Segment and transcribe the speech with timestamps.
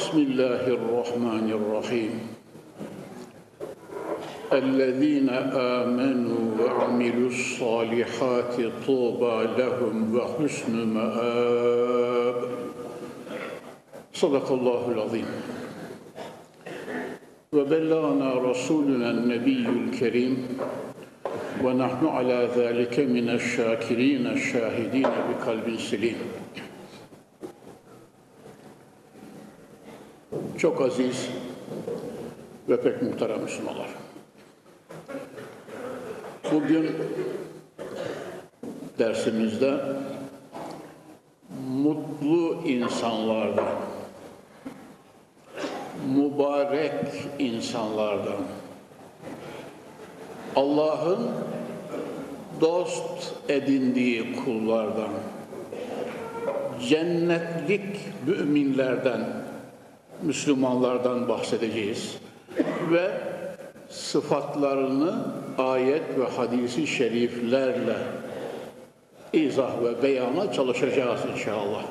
[0.00, 2.12] بسم الله الرحمن الرحيم.
[4.52, 12.38] الذين آمنوا وعملوا الصالحات طوبى لهم وحسن مآب.
[14.12, 15.28] صدق الله العظيم.
[17.52, 20.36] وبلغنا رسولنا النبي الكريم
[21.64, 26.16] ونحن على ذلك من الشاكرين الشاهدين بقلب سليم.
[30.60, 31.28] Çok aziz
[32.68, 33.88] ve pek muhterem Müslümanlar.
[36.52, 36.90] Bugün
[38.98, 39.80] dersimizde
[41.68, 43.74] mutlu insanlardan,
[46.14, 47.04] mübarek
[47.38, 48.42] insanlardan,
[50.56, 51.30] Allah'ın
[52.60, 55.10] dost edindiği kullardan,
[56.88, 59.49] cennetlik müminlerden,
[60.22, 62.16] Müslümanlardan bahsedeceğiz
[62.90, 63.10] ve
[63.88, 65.14] sıfatlarını
[65.58, 67.96] ayet ve hadisi şeriflerle
[69.32, 71.84] izah ve beyana çalışacağız inşallah.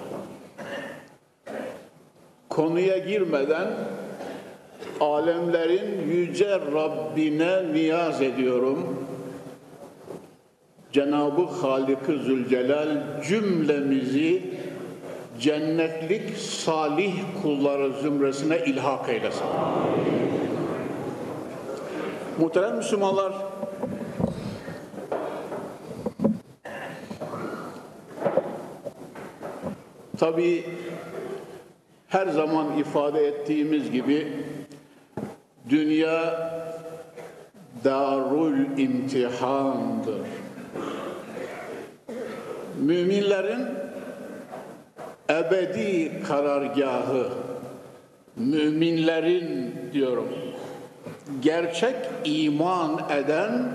[2.50, 3.68] Konuya girmeden
[5.00, 9.06] alemlerin yüce Rabbine niyaz ediyorum.
[10.92, 14.59] Cenab-ı Halik-ı Zülcelal cümlemizi
[15.40, 19.46] cennetlik salih kulları zümresine ilhak eylesin.
[22.40, 23.34] Muhterem Müslümanlar,
[30.20, 30.66] tabi
[32.08, 34.34] her zaman ifade ettiğimiz gibi
[35.70, 36.50] dünya
[37.84, 40.28] darul imtihandır.
[42.80, 43.89] Müminlerin
[45.30, 47.28] ebedi karargahı,
[48.36, 50.28] müminlerin diyorum,
[51.42, 51.96] gerçek
[52.26, 53.72] iman eden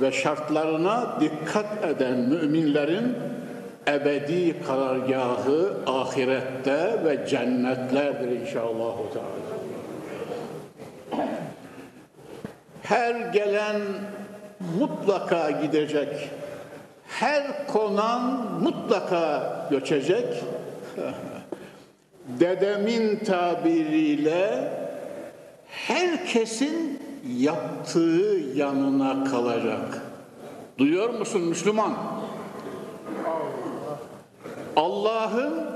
[0.00, 3.16] ve şartlarına dikkat eden müminlerin
[3.88, 8.92] ebedi karargahı ahirette ve cennetlerdir inşallah.
[12.82, 13.80] Her gelen
[14.78, 16.30] mutlaka gidecek.
[17.08, 18.22] Her konan
[18.62, 20.26] mutlaka göçecek.
[22.40, 24.68] Dedemin tabiriyle
[25.66, 27.00] herkesin
[27.36, 30.02] yaptığı yanına kalacak.
[30.78, 31.92] Duyuyor musun Müslüman?
[34.76, 35.66] Allah'ın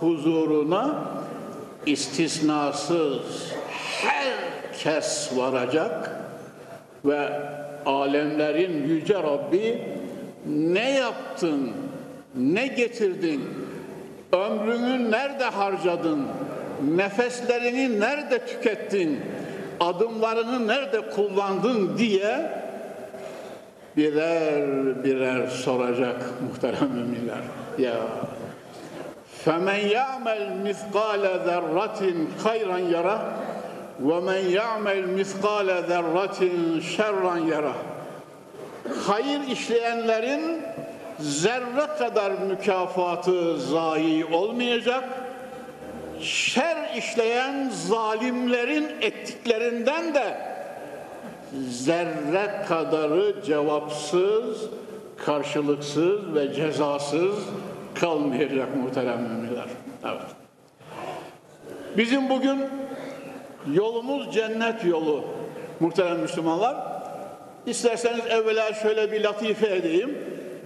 [0.00, 1.04] huzuruna
[1.86, 3.52] istisnasız
[4.02, 6.20] herkes varacak
[7.04, 7.28] ve
[7.86, 9.82] alemlerin yüce Rabbi
[10.46, 11.70] ne yaptın,
[12.34, 13.44] ne getirdin,
[14.32, 16.26] Ömrünü nerede harcadın?
[16.96, 19.20] Nefeslerini nerede tükettin?
[19.80, 22.52] Adımlarını nerede kullandın diye
[23.96, 27.42] birer birer soracak muhterem müminler.
[27.78, 27.96] Ya
[29.44, 32.00] فَمَنْ يَعْمَلْ مِثْقَالَ ذَرَّةٍ
[32.44, 33.20] خَيْرًا يَرَهُ
[34.08, 36.40] وَمَنْ يَعْمَلْ مِثْقَالَ ذَرَّةٍ
[36.96, 37.76] شَرًّا يَرَهُ
[39.06, 40.62] Hayır işleyenlerin
[41.20, 45.04] zerre kadar mükafatı zayi olmayacak.
[46.20, 50.36] Şer işleyen zalimlerin ettiklerinden de
[51.70, 54.68] zerre kadarı cevapsız,
[55.16, 57.36] karşılıksız ve cezasız
[57.94, 59.66] kalmayacak muhterem müminler.
[60.04, 60.26] Evet.
[61.96, 62.60] Bizim bugün
[63.72, 65.24] yolumuz cennet yolu
[65.80, 66.76] muhterem Müslümanlar.
[67.66, 70.18] İsterseniz evvela şöyle bir latife edeyim.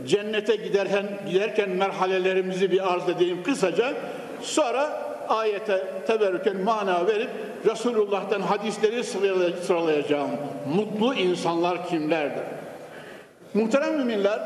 [0.06, 3.92] Cennete giderken, giderken merhalelerimizi bir arz edeyim kısaca.
[4.42, 7.30] Sonra ayete teberrüken mana verip
[7.66, 9.04] Resulullah'tan hadisleri
[9.66, 10.30] sıralayacağım.
[10.76, 12.42] Mutlu insanlar kimlerdir?
[13.54, 14.40] Muhterem müminler,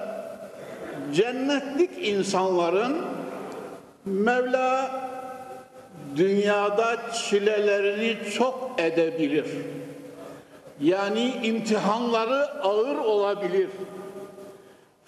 [1.14, 2.96] cennetlik insanların
[4.04, 4.90] Mevla
[6.16, 9.46] dünyada çilelerini çok edebilir.
[10.80, 13.68] Yani imtihanları ağır olabilir.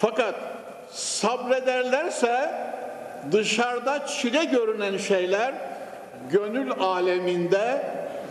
[0.01, 0.35] Fakat
[0.91, 2.51] sabrederlerse
[3.33, 5.55] dışarıda çile görünen şeyler
[6.31, 7.87] gönül aleminde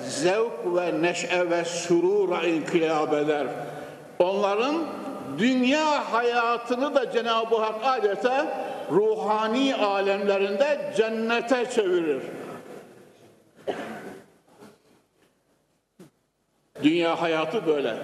[0.07, 3.47] zevk ve neşe ve surura inkılap eder.
[4.19, 4.75] Onların
[5.37, 8.45] dünya hayatını da Cenab-ı Hak adeta
[8.91, 12.21] ruhani alemlerinde cennete çevirir.
[16.83, 17.95] Dünya hayatı böyle.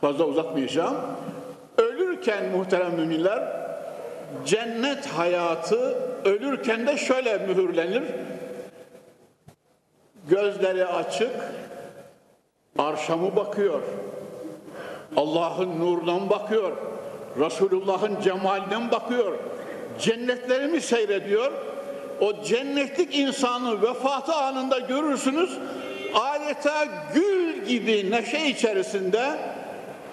[0.00, 0.96] Fazla uzatmayacağım.
[2.18, 3.42] Ölürken muhterem müminler
[4.46, 8.02] cennet hayatı ölürken de şöyle mühürlenir.
[10.28, 11.30] Gözleri açık,
[12.78, 13.80] arşamı bakıyor.
[15.16, 16.72] Allah'ın nurundan bakıyor.
[17.40, 19.32] Resulullah'ın cemalinden bakıyor.
[20.00, 21.52] Cennetlerimi seyrediyor.
[22.20, 25.58] O cennetlik insanı vefatı anında görürsünüz.
[26.14, 29.38] Adeta gül gibi neşe içerisinde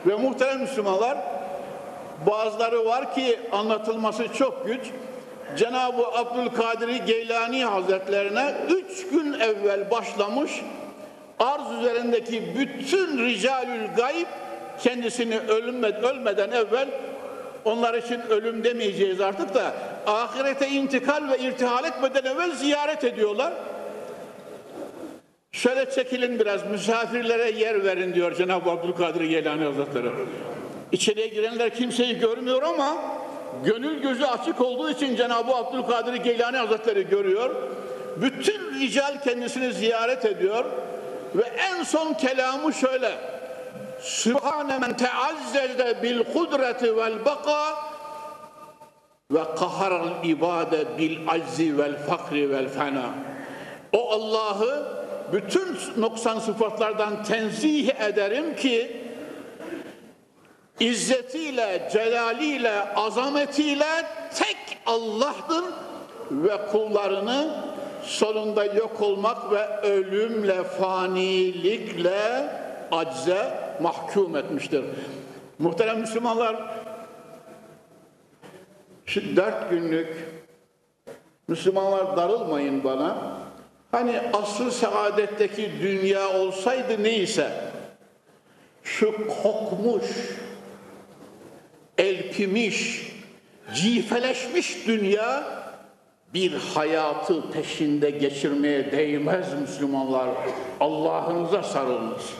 [0.05, 1.34] ve muhterem Müslümanlar
[2.27, 4.81] bazıları var ki anlatılması çok güç.
[5.57, 10.51] Cenab-ı Abdülkadir Geylani Hazretlerine üç gün evvel başlamış
[11.39, 14.27] arz üzerindeki bütün ricalül gayb
[14.79, 16.87] kendisini ölmeden, ölmeden evvel
[17.65, 19.73] onlar için ölüm demeyeceğiz artık da
[20.07, 23.53] ahirete intikal ve irtihal etmeden evvel ziyaret ediyorlar.
[25.51, 30.07] Şöyle çekilin biraz misafirlere yer verin diyor Cenab-ı Abdülkadir Geylani Hazretleri.
[30.91, 32.97] İçeriye girenler kimseyi görmüyor ama
[33.63, 37.55] gönül gözü açık olduğu için Cenab-ı Abdülkadir Geylani Hazretleri görüyor.
[38.17, 40.65] Bütün rical kendisini ziyaret ediyor
[41.35, 43.11] ve en son kelamı şöyle.
[44.01, 47.75] Sübhane men teazzeze bil kudreti vel baka
[49.31, 53.09] ve kaharal ibade bil aczi vel fakri vel fena.
[53.93, 54.85] O Allah'ı
[55.33, 59.04] bütün noksan sıfatlardan tenzih ederim ki
[60.79, 64.05] izzetiyle, celaliyle, azametiyle
[64.35, 65.63] tek Allah'tır
[66.31, 67.55] ve kullarını
[68.03, 72.49] sonunda yok olmak ve ölümle, fanilikle
[72.91, 73.37] acze
[73.81, 74.83] mahkum etmiştir.
[75.59, 76.55] Muhterem Müslümanlar,
[79.05, 80.25] şu dört günlük
[81.47, 83.15] Müslümanlar darılmayın bana.
[83.91, 87.51] Hani asıl saadetteki dünya olsaydı neyse,
[88.83, 89.13] şu
[89.43, 90.03] kokmuş,
[91.97, 93.11] elpimiş,
[93.73, 95.43] cifeleşmiş dünya
[96.33, 100.29] bir hayatı peşinde geçirmeye değmez Müslümanlar.
[100.79, 102.33] Allah'ınıza sarılınız.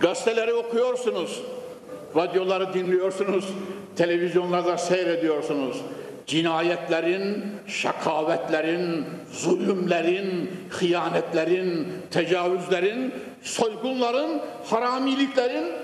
[0.00, 1.42] Gazeteleri okuyorsunuz,
[2.16, 3.44] radyoları dinliyorsunuz,
[3.96, 5.76] televizyonlarda seyrediyorsunuz.
[6.26, 15.83] Cinayetlerin, şakavetlerin, zulümlerin, hıyanetlerin, tecavüzlerin, soygunların, haramiliklerin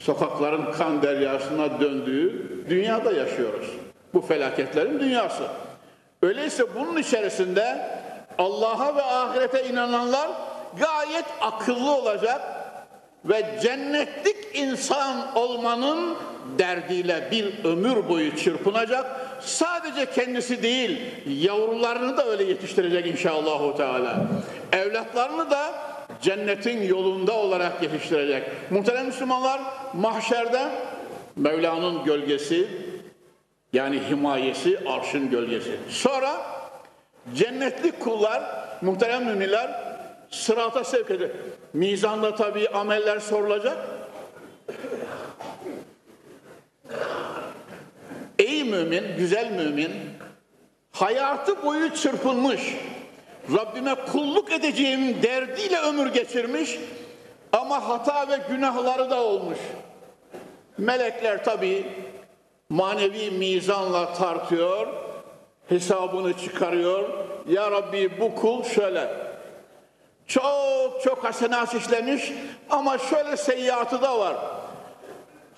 [0.00, 3.66] sokakların kan deryasına döndüğü dünyada yaşıyoruz.
[4.14, 5.42] Bu felaketlerin dünyası.
[6.22, 7.88] Öyleyse bunun içerisinde
[8.38, 10.30] Allah'a ve ahirete inananlar
[10.78, 12.40] gayet akıllı olacak
[13.24, 16.16] ve cennetlik insan olmanın
[16.58, 19.06] derdiyle bir ömür boyu çırpınacak.
[19.40, 24.16] Sadece kendisi değil, yavrularını da öyle yetiştirecek inşallah Teala.
[24.72, 25.89] Evlatlarını da
[26.22, 28.42] cennetin yolunda olarak yetiştirecek.
[28.70, 29.60] Muhterem Müslümanlar
[29.94, 30.70] mahşerde
[31.36, 32.68] Mevla'nın gölgesi
[33.72, 35.76] yani himayesi arşın gölgesi.
[35.88, 36.32] Sonra
[37.34, 38.42] cennetli kullar
[38.82, 39.70] muhterem müminler
[40.30, 41.30] sırata sevk edilir.
[41.72, 43.78] Mizanda tabii ameller sorulacak.
[48.38, 49.90] Ey mümin, güzel mümin,
[50.92, 52.60] hayatı boyu çırpınmış,
[53.56, 56.78] Rabbime kulluk edeceğim derdiyle ömür geçirmiş
[57.52, 59.58] ama hata ve günahları da olmuş.
[60.78, 61.86] Melekler tabii
[62.68, 64.86] manevi mizanla tartıyor,
[65.68, 67.08] hesabını çıkarıyor.
[67.48, 69.10] Ya Rabbi bu kul şöyle,
[70.26, 72.32] çok çok hasenat işlemiş
[72.70, 74.36] ama şöyle seyyiatı da var.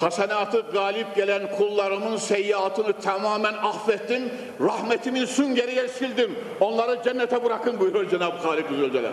[0.03, 4.33] Hasenatı galip gelen kullarımın seyyiatını tamamen affettim.
[4.61, 6.39] Rahmetimin süngeriye sildim.
[6.61, 9.13] Onları cennete bırakın buyuruyor Cenab-ı Halik Zülcelal.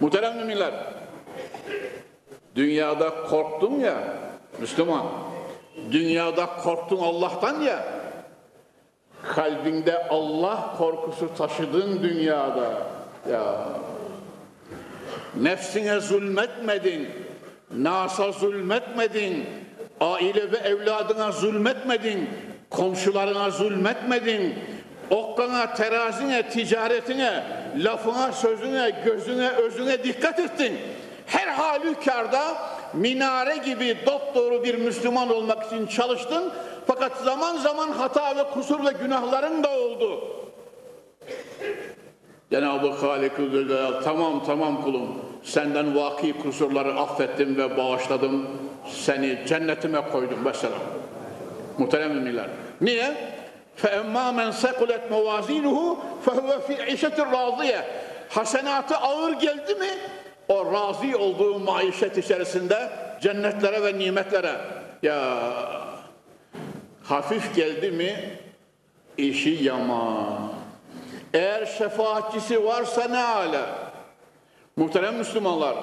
[0.00, 0.74] Muhterem müminler,
[2.54, 3.94] dünyada korktun ya,
[4.60, 5.06] Müslüman,
[5.92, 7.84] dünyada korktun Allah'tan ya,
[9.34, 12.82] kalbinde Allah korkusu taşıdın dünyada.
[13.30, 13.68] Ya
[15.36, 17.08] nefsine zulmetmedin,
[17.76, 19.46] nasa zulmetmedin,
[20.00, 22.28] aile ve evladına zulmetmedin,
[22.70, 24.54] komşularına zulmetmedin,
[25.10, 27.44] okkana, terazine, ticaretine,
[27.76, 30.72] lafına, sözüne, gözüne, özüne dikkat ettin.
[31.26, 32.56] Her halükarda
[32.94, 36.52] minare gibi dopdoğru bir Müslüman olmak için çalıştın.
[36.86, 40.24] Fakat zaman zaman hata ve kusur ve günahların da oldu.
[42.50, 48.46] Cenab-ı Halik-ı Zülcelal, tamam tamam kulum Senden vaki kusurları affettim ve bağışladım.
[48.90, 50.38] Seni cennetime koydum.
[50.44, 50.76] Mesela.
[51.78, 52.46] Muhterem müminler.
[52.80, 53.14] Niye?
[53.82, 57.82] فَاَمَّا مَنْ سَقُلَتْ مَوَازِينُهُ فَهُوَ فِي عِشَةٍ رَاضِيَةٍ
[58.28, 59.88] Hasenatı ağır geldi mi?
[60.48, 62.90] O razı olduğu maişet içerisinde
[63.20, 64.56] cennetlere ve nimetlere.
[65.02, 65.38] Ya
[67.04, 68.30] hafif geldi mi
[69.16, 70.38] işi yama.
[71.34, 73.87] Eğer şefaatçisi varsa ne ala?
[74.78, 75.74] Muhterem Müslümanlar,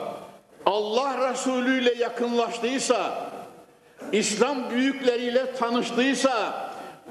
[0.66, 3.30] Allah Resulü ile yakınlaştıysa,
[4.12, 6.54] İslam büyükleriyle tanıştıysa,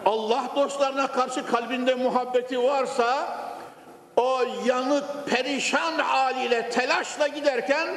[0.07, 3.39] Allah dostlarına karşı kalbinde muhabbeti varsa,
[4.17, 7.89] o yanık, perişan haliyle, telaşla giderken,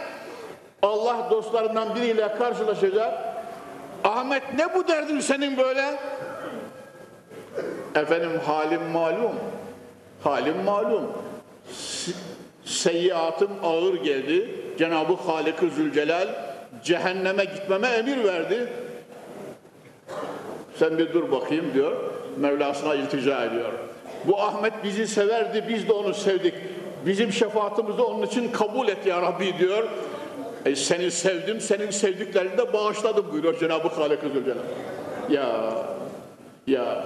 [0.81, 3.13] Allah dostlarından biriyle karşılaşacak.
[4.03, 5.99] Ahmet ne bu derdin senin böyle?
[7.95, 9.35] Efendim halim malum.
[10.23, 11.11] Halim malum.
[12.67, 14.49] Seyyiatım ağır geldi.
[14.77, 16.27] Cenab-ı Halik-ı Zülcelal
[16.83, 18.67] cehenneme gitmeme emir verdi.
[20.79, 21.91] Sen bir dur bakayım diyor.
[22.37, 23.71] Mevlasına iltica ediyor.
[24.25, 26.53] Bu Ahmet bizi severdi, biz de onu sevdik.
[27.05, 29.83] Bizim şefaatimizi onun için kabul et ya Rabbi diyor.
[30.65, 34.57] E, seni sevdim, senin sevdiklerini de bağışladım buyuruyor Cenab-ı Halik-ı Zülcelal.
[35.29, 35.73] Ya,
[36.67, 37.05] ya.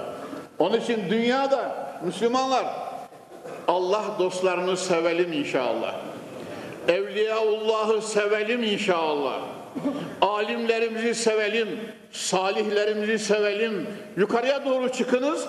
[0.58, 2.66] Onun için dünyada Müslümanlar
[3.72, 5.94] Allah dostlarını sevelim inşallah.
[6.88, 9.40] Evliyaullah'ı sevelim inşallah.
[10.20, 11.68] Alimlerimizi sevelim,
[12.10, 13.86] salihlerimizi sevelim.
[14.16, 15.48] Yukarıya doğru çıkınız.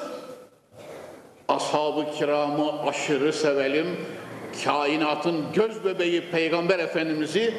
[1.48, 3.88] Ashab-ı kiramı aşırı sevelim.
[4.64, 7.54] Kainatın göz bebeği Peygamber Efendimiz'i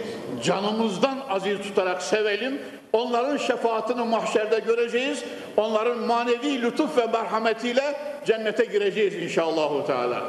[0.45, 2.61] canımızdan aziz tutarak sevelim.
[2.95, 5.25] Onların şefaatini mahşerde göreceğiz.
[5.57, 7.95] Onların manevi lütuf ve merhametiyle
[8.27, 10.23] cennete gireceğiz inşallahu teala.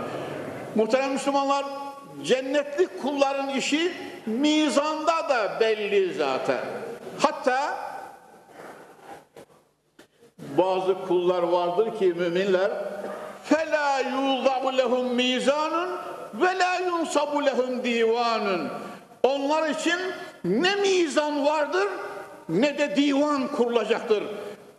[0.76, 1.66] Muhterem Müslümanlar,
[2.24, 3.92] cennetlik kulların işi
[4.26, 6.60] mizanda da belli zaten.
[7.20, 7.78] Hatta
[10.58, 12.72] bazı kullar vardır ki müminler
[13.44, 15.90] fela yuzabu lehum mizanun
[16.34, 18.70] ve la yunsabu lehum.
[19.24, 20.00] Onlar için
[20.44, 21.88] ne mizan vardır
[22.50, 24.24] ne de divan kurulacaktır.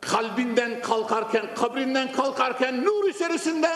[0.00, 3.68] Kalbinden kalkarken, kabrinden kalkarken nur içerisinde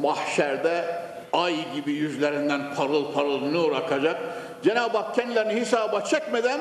[0.00, 0.84] mahşerde
[1.32, 4.20] ay gibi yüzlerinden parıl parıl nur akacak.
[4.64, 6.60] Cenab-ı Hak kendilerini hesaba çekmeden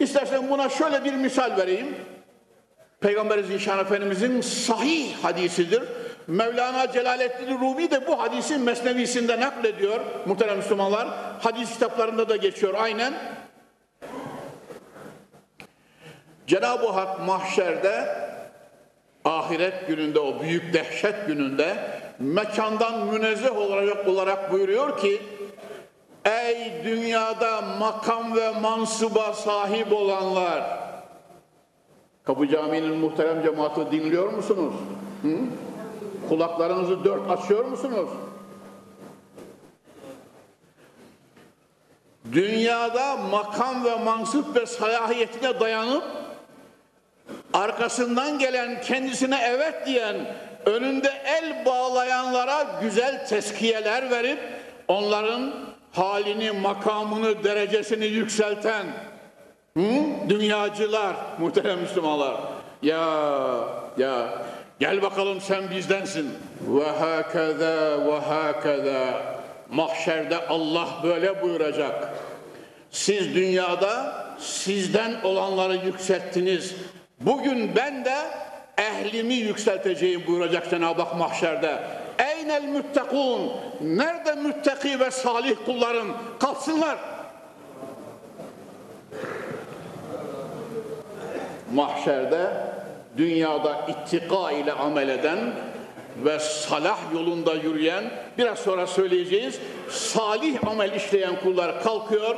[0.00, 1.96] istersen buna şöyle bir misal vereyim.
[3.00, 5.82] Peygamber Zişan Efendimizin sahih hadisidir.
[6.26, 11.08] Mevlana Celaleddin Rumi de bu hadisi mesnevisinde naklediyor muhterem Müslümanlar.
[11.40, 13.14] Hadis kitaplarında da geçiyor aynen.
[16.46, 18.08] Cenab-ı Hak mahşerde
[19.24, 21.76] ahiret gününde o büyük dehşet gününde
[22.18, 25.22] mekandan münezzeh olarak, olarak buyuruyor ki
[26.24, 30.78] Ey dünyada makam ve mansuba sahip olanlar
[32.24, 34.74] Kapı Camii'nin muhterem cemaati dinliyor musunuz?
[35.22, 35.36] Hı?
[36.28, 38.08] Kulaklarınızı dört açıyor musunuz?
[42.32, 46.04] Dünyada makam ve mansup ve salahiyetine dayanıp
[47.56, 50.16] arkasından gelen kendisine evet diyen
[50.66, 54.38] önünde el bağlayanlara güzel teskiyeler verip
[54.88, 55.52] onların
[55.92, 58.86] halini, makamını, derecesini yükselten
[59.76, 59.82] hı?
[60.28, 62.36] dünyacılar, muhterem Müslümanlar.
[62.82, 63.08] Ya,
[63.98, 64.28] ya
[64.80, 66.30] gel bakalım sen bizdensin.
[66.68, 69.36] Ve hakeza ve hakeza.
[69.70, 72.08] Mahşerde Allah böyle buyuracak.
[72.90, 76.74] Siz dünyada sizden olanları yükselttiniz.
[77.26, 78.16] Bugün ben de
[78.78, 81.78] ehlimi yükselteceğim buyuracak Cenab-ı Hak mahşerde.
[82.18, 83.52] Eynel müttekun?
[83.80, 86.16] Nerede müttaki ve salih kullarım?
[86.40, 86.98] Kalsınlar.
[91.74, 92.50] Mahşerde
[93.16, 95.38] dünyada ittika ile amel eden
[96.24, 98.04] ve salah yolunda yürüyen
[98.38, 102.36] biraz sonra söyleyeceğiz salih amel işleyen kullar kalkıyor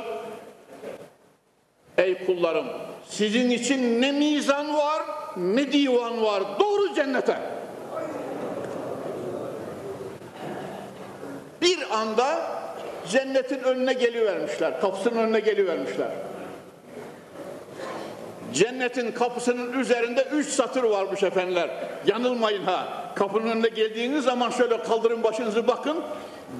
[1.97, 2.65] ey kullarım
[3.09, 5.03] sizin için ne mizan var
[5.37, 7.39] ne divan var doğru cennete
[11.61, 12.51] bir anda
[13.09, 16.09] cennetin önüne gelivermişler kapısının önüne gelivermişler
[18.53, 21.69] Cennetin kapısının üzerinde üç satır varmış efendiler.
[22.07, 22.87] Yanılmayın ha.
[23.15, 25.97] Kapının önüne geldiğiniz zaman şöyle kaldırın başınızı bakın.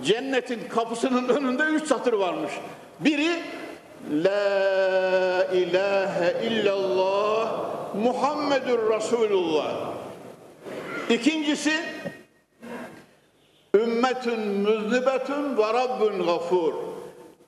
[0.06, 2.52] Cennetin kapısının önünde üç satır varmış.
[3.00, 3.30] Biri
[4.10, 7.50] La ilahe illallah
[7.94, 9.94] Muhammedur Resulullah.
[11.10, 11.74] İkincisi
[13.76, 16.74] ümmetün müznibetün ve rabbün gafur.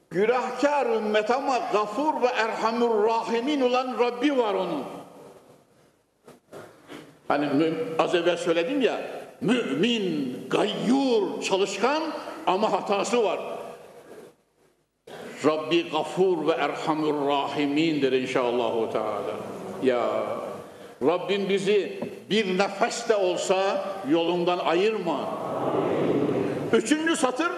[0.09, 4.83] Günahkar ümmet ama gafur ve erhamur rahimin olan Rabbi var onun.
[7.27, 9.01] Hani az evvel söyledim ya,
[9.41, 12.03] mümin, gayyur, çalışkan
[12.47, 13.39] ama hatası var.
[15.45, 19.35] Rabbi gafur ve erhamur rahimindir inşallah Teala.
[19.83, 20.01] Ya
[21.03, 25.19] Rabbim bizi bir nefes de olsa yolundan ayırma.
[26.73, 27.51] Üçüncü satır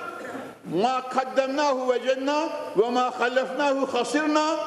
[0.73, 4.57] ma kaddemnahu ve cenna ve ma hallefnahu hasirna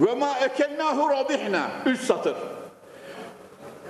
[0.00, 1.70] ve ma ekennahu rabihna.
[1.86, 2.34] Üç satır.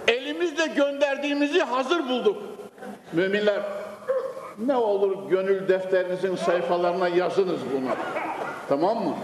[0.08, 2.42] Elimizle gönderdiğimizi hazır bulduk.
[3.12, 3.62] Müminler
[4.66, 7.90] ne olur gönül defterinizin sayfalarına yazınız bunu.
[8.68, 9.14] Tamam mı?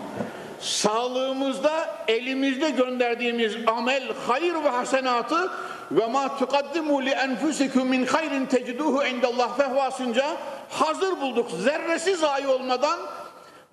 [0.61, 1.71] Sağlığımızda
[2.09, 5.51] elimizde gönderdiğimiz amel, hayır ve hasenatı
[5.91, 10.27] ve ma tukaddimu li enfusikum min hayrin teciduhu indallah fehvasınca
[10.71, 11.51] hazır bulduk.
[11.51, 13.01] Zerresi zayi olmadan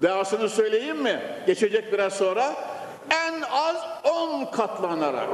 [0.01, 1.19] devasını söyleyeyim mi?
[1.47, 2.53] Geçecek biraz sonra.
[3.09, 5.29] En az on katlanarak.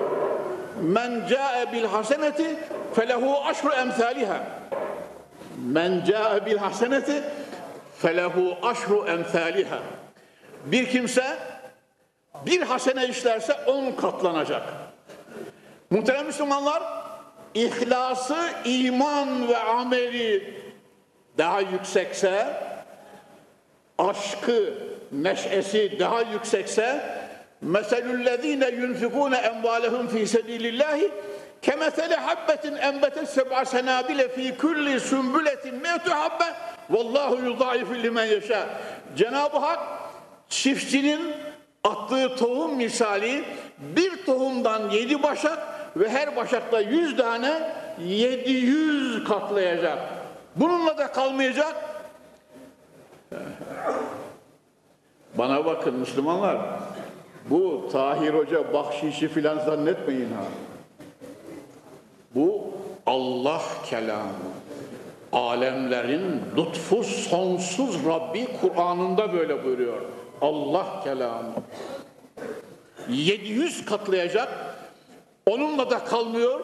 [0.81, 2.60] Men ca'e bil haseneti
[2.96, 4.57] felehu aşru emsaliha.
[5.67, 7.24] Men ca'e bil haseneti
[8.00, 9.79] felehu aşru emsaliha.
[10.65, 11.38] Bir kimse
[12.45, 14.63] bir hasene işlerse on katlanacak.
[15.89, 16.83] Muhterem Müslümanlar,
[17.53, 20.53] ihlası, iman ve ameli
[21.38, 22.47] daha yüksekse,
[23.97, 24.74] aşkı,
[25.12, 27.01] neşesi daha yüksekse,
[27.62, 31.12] meselüllezine yunfikune envalehum fi sebilillahi
[31.62, 36.46] kemesele habbetin enbetet seb'a senabile fi kulli sümbületin me'tu habbe
[36.90, 38.70] vallahu yudaifu limen yeşâ.
[39.18, 39.80] Cenab-ı Hak
[40.50, 41.34] çiftçinin
[41.84, 43.44] attığı tohum misali
[43.80, 45.58] bir tohumdan yedi başak
[45.96, 47.72] ve her başakta yüz tane
[48.06, 49.98] yedi yüz katlayacak.
[50.56, 51.76] Bununla da kalmayacak.
[55.36, 56.58] Bana bakın Müslümanlar,
[57.50, 60.43] bu Tahir Hoca bahşişi filan zannetmeyin ha.
[62.38, 62.73] Bu
[63.06, 64.52] Allah kelamı.
[65.34, 70.02] Alemlerin lütfu sonsuz Rabbi Kur'an'ında böyle buyuruyor.
[70.41, 71.54] Allah kelamı.
[73.10, 74.76] 700 katlayacak.
[75.45, 76.60] Onunla da kalmıyor.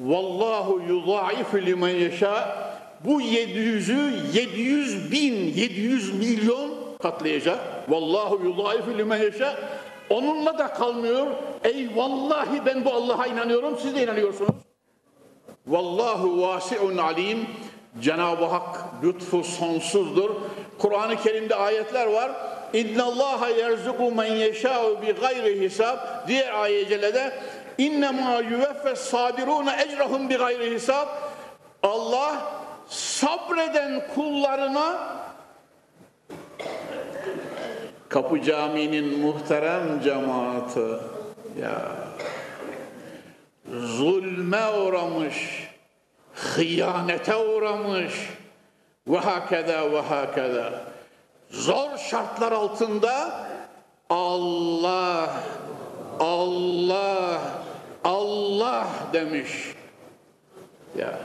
[0.00, 2.56] Vallahu yudaifu limen yeşâ.
[3.04, 6.70] Bu 700'ü 700 bin, 700 milyon
[7.02, 7.60] katlayacak.
[7.88, 9.56] Vallahu yudaifu limen yeşâ.
[10.10, 11.26] Onunla da kalmıyor.
[11.64, 13.78] Ey vallahi ben bu Allah'a inanıyorum.
[13.82, 14.54] Siz de inanıyorsunuz.
[15.66, 17.46] Vallahu vasiun alim.
[18.00, 20.30] Cenab-ı Hak lütfu sonsuzdur.
[20.78, 22.30] Kur'an-ı Kerim'de ayetler var.
[22.72, 25.98] İnna Allaha yerzuku men yeşâ'u bi gayri hisab.
[26.28, 27.32] Diğer ayet cellede
[27.78, 31.08] innema yuveffes sabiruna ecrahum bi gayri hisab.
[31.82, 32.32] Allah
[32.88, 35.19] sabreden kullarına
[38.10, 40.80] Kapı Camii'nin muhterem cemaati
[41.60, 41.82] ya
[43.72, 45.68] zulme uğramış,
[46.34, 48.14] hıyanete uğramış
[49.06, 50.72] ve hakeza ve hakeza.
[51.50, 53.46] Zor şartlar altında
[54.10, 55.30] Allah,
[56.20, 57.40] Allah,
[58.04, 59.50] Allah demiş.
[60.98, 61.18] Ya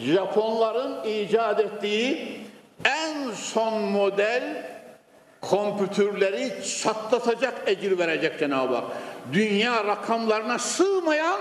[0.00, 2.40] Japonların icat ettiği
[2.84, 4.75] en son model
[5.50, 8.84] kompütürleri çatlatacak ecir verecek Cenab-ı Hak.
[9.32, 11.40] Dünya rakamlarına sığmayan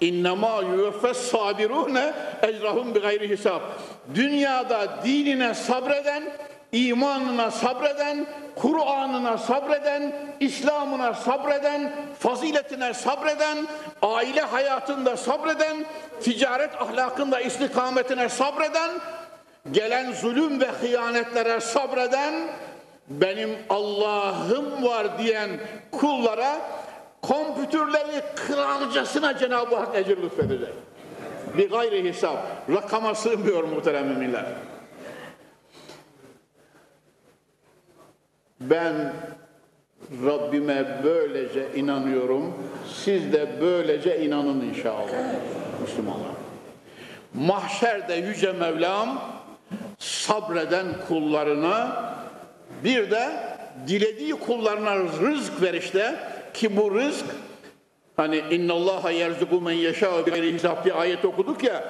[0.00, 3.60] innema yuveffes sabirune ecrahum bi gayri hisab.
[4.14, 6.22] Dünyada dinine sabreden,
[6.72, 8.26] imanına sabreden,
[8.56, 13.66] Kur'an'ına sabreden, İslam'ına sabreden, faziletine sabreden,
[14.02, 15.76] aile hayatında sabreden,
[16.22, 18.90] ticaret ahlakında istikametine sabreden,
[19.70, 22.34] gelen zulüm ve hıyanetlere sabreden,
[23.10, 25.50] benim Allah'ım var diyen
[25.90, 26.60] kullara
[27.22, 30.74] kompütürleri kralcasına Cenab-ı Hak ecir lütfedecek.
[31.58, 32.38] Bir gayri hesap.
[32.74, 34.44] Rakama sığmıyor muhterem müminler.
[38.60, 39.12] Ben
[40.26, 42.54] Rabbime böylece inanıyorum.
[42.94, 45.08] Siz de böylece inanın inşallah.
[45.80, 46.32] Müslümanlar.
[47.34, 49.22] Mahşerde Yüce Mevlam
[49.98, 52.10] sabreden kullarına
[52.84, 53.30] bir de
[53.86, 56.16] dilediği kullarına rızk verişte
[56.54, 57.24] ki bu rızk
[58.16, 61.84] hani innallaha yerzuku men yeşâ gayri hesap ayet okuduk ya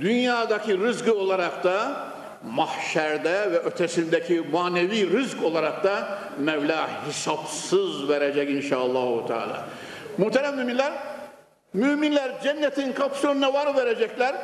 [0.00, 2.06] dünyadaki rızkı olarak da
[2.44, 9.26] mahşerde ve ötesindeki manevi rızk olarak da Mevla hesapsız verecek inşallah.
[9.26, 9.64] Teala.
[10.18, 10.92] Muhterem müminler,
[11.72, 14.36] müminler cennetin kapısına var verecekler.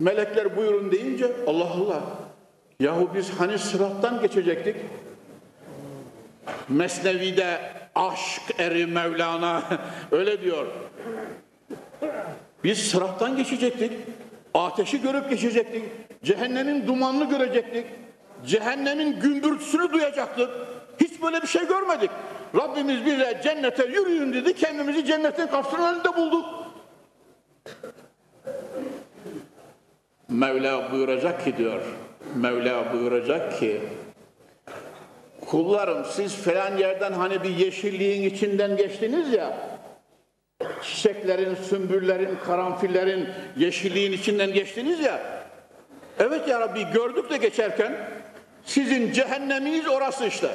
[0.00, 2.00] Melekler buyurun deyince Allah Allah.
[2.80, 4.76] Yahu biz hani sırattan geçecektik.
[6.68, 7.60] Mesnevi'de
[7.94, 9.62] aşk eri Mevlana
[10.12, 10.66] öyle diyor.
[12.64, 13.92] Biz sırattan geçecektik.
[14.54, 15.82] Ateşi görüp geçecektik.
[16.24, 17.86] Cehennemin dumanını görecektik.
[18.46, 20.50] Cehennemin gümbürtüsünü duyacaktık.
[21.00, 22.10] Hiç böyle bir şey görmedik.
[22.56, 24.54] Rabbimiz bize cennete yürüyün dedi.
[24.54, 26.44] Kendimizi cennetin kapısının önünde bulduk.
[30.28, 31.82] Mevla buyuracak ki diyor.
[32.34, 33.80] Mevla buyuracak ki
[35.46, 39.56] kullarım siz falan yerden hani bir yeşilliğin içinden geçtiniz ya
[40.82, 45.20] çiçeklerin, sümbüllerin, karanfillerin, yeşilliğin içinden geçtiniz ya
[46.18, 48.08] evet ya Rabbi gördük de geçerken
[48.64, 50.48] sizin cehenneminiz orası işte.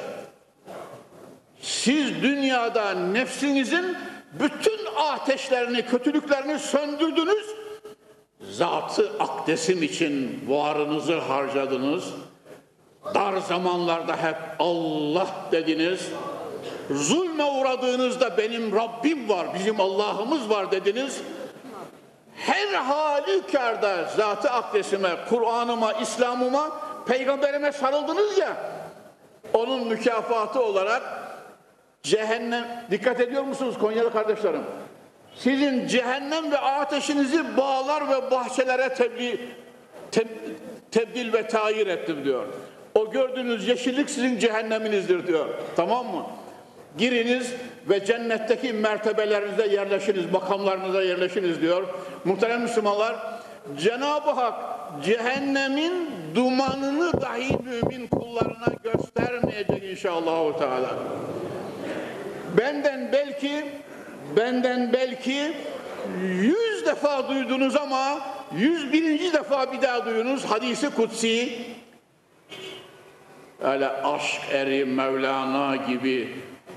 [1.60, 3.96] Siz dünyada nefsinizin
[4.40, 7.46] bütün ateşlerini, kötülüklerini söndürdünüz
[8.50, 12.04] zatı akdesim için varınızı harcadınız.
[13.14, 16.08] Dar zamanlarda hep Allah dediniz.
[16.90, 21.20] Zulme uğradığınızda benim Rabbim var, bizim Allah'ımız var dediniz.
[22.34, 28.56] Her halükarda zatı akdesime, Kur'an'ıma, İslam'ıma, peygamberime sarıldınız ya.
[29.52, 31.02] Onun mükafatı olarak
[32.02, 34.62] cehennem, dikkat ediyor musunuz Konyalı kardeşlerim?
[35.38, 39.38] Sizin cehennem ve ateşinizi bağlar ve bahçelere tebliğ,
[40.12, 40.26] teb,
[40.90, 42.46] tebdil ve tayir ettim diyor.
[42.94, 45.46] O gördüğünüz yeşillik sizin cehenneminizdir diyor.
[45.76, 46.26] Tamam mı?
[46.98, 47.52] Giriniz
[47.88, 51.86] ve cennetteki mertebelerinize yerleşiniz, makamlarınıza yerleşiniz diyor.
[52.24, 53.16] Muhterem Müslümanlar,
[53.78, 54.54] Cenab-ı Hak
[55.04, 60.58] cehennemin dumanını dahi mümin kullarına göstermeyecek inşallah.
[60.58, 60.90] Teala.
[62.58, 63.64] Benden belki
[64.36, 65.52] benden belki
[66.40, 68.20] yüz defa duydunuz ama
[68.58, 71.52] yüz birinci defa bir daha duyunuz hadisi kutsi
[73.62, 76.28] öyle aşk eri Mevlana gibi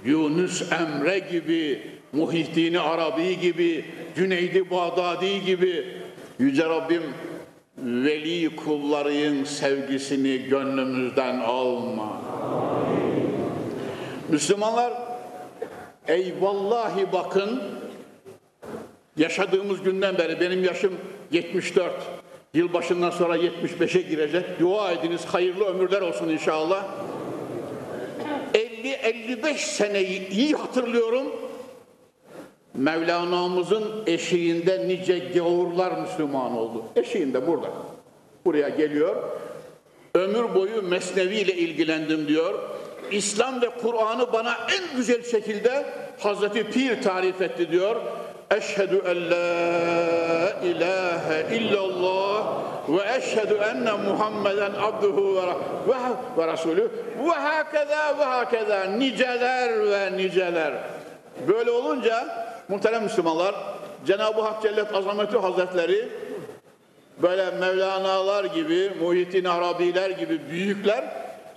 [0.06, 3.86] Yunus Emre gibi Muhittin Arabi gibi
[4.16, 5.86] Cüneydi Bağdadi gibi
[6.40, 7.04] Yüce Rabbim
[7.78, 12.22] veli kullarının sevgisini gönlümüzden alma.
[14.30, 15.09] Müslümanlar
[16.10, 17.62] Ey vallahi bakın
[19.17, 20.93] yaşadığımız günden beri benim yaşım
[21.32, 21.91] 74.
[22.54, 24.60] Yılbaşından sonra 75'e girecek.
[24.60, 26.86] Dua ediniz hayırlı ömürler olsun inşallah.
[28.54, 31.28] 50-55 seneyi iyi hatırlıyorum.
[32.74, 36.84] Mevlana'mızın eşiğinde nice gavurlar Müslüman oldu.
[36.95, 37.67] Eşiğinde burada.
[38.45, 39.15] Buraya geliyor.
[40.15, 42.68] Ömür boyu Mesnevi ile ilgilendim diyor.
[43.12, 45.86] İslam ve Kur'an'ı bana en güzel şekilde
[46.19, 47.95] Hazreti Pir tarif etti diyor.
[48.52, 52.48] Eşhedü en la ilahe illallah
[52.89, 55.41] ve eşhedü enne Muhammeden abduhu ve,
[55.88, 55.98] ve,
[56.38, 56.91] ve rasulü
[57.26, 60.74] ve hakeza ve hakeza niceler ve niceler.
[61.48, 62.28] Böyle olunca
[62.67, 63.56] muhterem Müslümanlar
[64.06, 66.10] Cenab-ı Hak Cellet Azameti Hazretleri
[67.22, 71.04] böyle Mevlana'lar gibi, Muhittin Arabiler gibi büyükler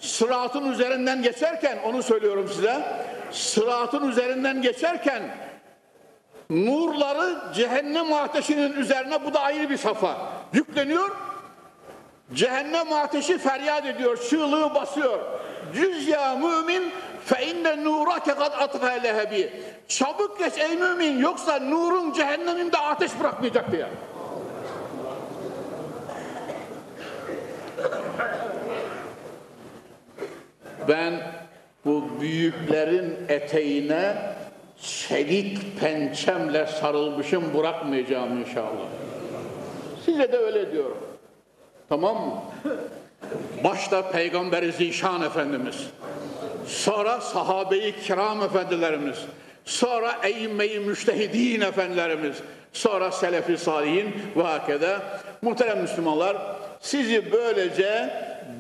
[0.03, 2.83] sıratın üzerinden geçerken onu söylüyorum size
[3.31, 5.23] sıratın üzerinden geçerken
[6.51, 10.17] nurları cehennem ateşinin üzerine bu da ayrı bir safa
[10.53, 11.11] yükleniyor.
[12.35, 15.19] Cehennem ateşi feryat ediyor çığlığı basıyor.
[15.75, 16.93] Cüz ya mümin
[17.25, 19.53] fe inne nurake kad atfa lehebi
[19.89, 23.87] çabuk geç ey mümin yoksa nurun cehenneminde ateş bırakmayacak diye
[30.89, 31.13] ben
[31.85, 34.17] bu büyüklerin eteğine
[34.83, 38.87] çelik pençemle sarılmışım bırakmayacağım inşallah.
[40.05, 40.99] Size de öyle diyorum.
[41.89, 42.43] Tamam mı?
[43.65, 45.87] Başta Peygamberi Zişan Efendimiz,
[46.67, 49.19] sonra sahabeyi kiram efendilerimiz,
[49.65, 52.37] sonra eyyime-i müştehidin efendilerimiz,
[52.73, 55.03] sonra selefi salihin ve hakeda.
[55.43, 56.37] Muhterem Müslümanlar,
[56.81, 58.11] sizi böylece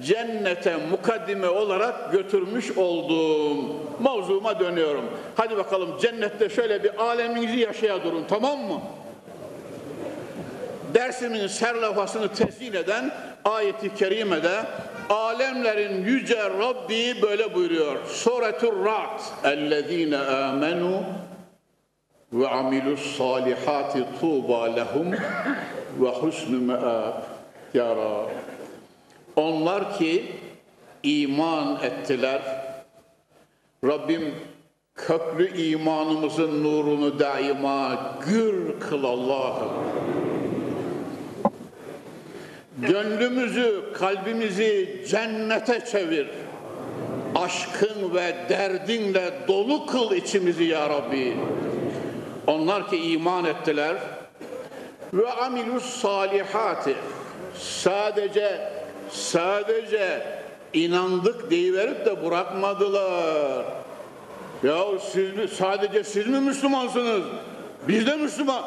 [0.05, 3.77] cennete mukaddime olarak götürmüş oldum.
[4.01, 5.05] Mavzuma dönüyorum.
[5.37, 8.81] Hadi bakalım cennette şöyle bir aleminizi yaşaya durun tamam mı?
[10.95, 13.11] Dersimin serlafasını tezyin eden
[13.45, 14.61] ayeti kerimede
[15.11, 18.07] alemlerin yüce Rabbi böyle buyuruyor.
[18.07, 19.21] Suretur Ra'd.
[19.45, 21.03] Ellezine amenu
[22.33, 25.12] ve amilus salihati tuğba lehum
[26.01, 27.23] ve husnü me'ab.
[27.75, 28.41] Ya Rab.
[29.37, 30.27] Onlar ki
[31.03, 32.42] iman ettiler.
[33.85, 34.35] Rabbim
[34.95, 39.73] köklü imanımızın nurunu daima gür kıl Allah'ım.
[42.79, 46.29] Gönlümüzü, kalbimizi cennete çevir.
[47.35, 51.37] Aşkın ve derdinle dolu kıl içimizi ya Rabbi.
[52.47, 53.97] Onlar ki iman ettiler
[55.12, 56.95] ve amilus salihati.
[57.59, 58.71] Sadece
[59.12, 60.27] sadece
[60.72, 63.64] inandık deyiverip de bırakmadılar.
[64.62, 67.22] Ya siz mi, sadece siz mi Müslümansınız?
[67.88, 68.62] Biz de Müslüman.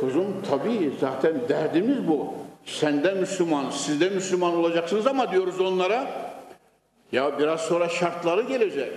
[0.00, 2.34] Kuzum tabii zaten derdimiz bu.
[2.66, 6.06] Sen de Müslüman, siz de Müslüman olacaksınız ama diyoruz onlara.
[7.12, 8.92] Ya biraz sonra şartları gelecek.